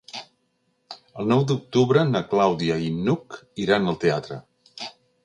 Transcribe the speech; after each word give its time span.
El 1.23 1.27
nou 1.31 1.43
d'octubre 1.51 2.05
na 2.13 2.21
Clàudia 2.31 2.79
i 2.87 2.87
n'Hug 3.03 3.37
iran 3.67 3.87
al 3.93 4.01
teatre. 4.05 4.39